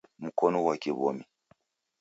Mkonu 0.23 0.59
ghwa 0.63 0.75
kiw'omi 0.81 1.23